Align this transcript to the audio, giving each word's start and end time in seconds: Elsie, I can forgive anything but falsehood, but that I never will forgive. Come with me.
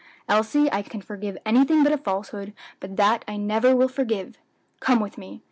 Elsie, 0.27 0.67
I 0.71 0.81
can 0.81 0.99
forgive 0.99 1.37
anything 1.45 1.83
but 1.83 2.03
falsehood, 2.03 2.53
but 2.79 2.95
that 2.97 3.23
I 3.27 3.37
never 3.37 3.75
will 3.75 3.87
forgive. 3.87 4.39
Come 4.79 4.99
with 4.99 5.15
me. 5.15 5.39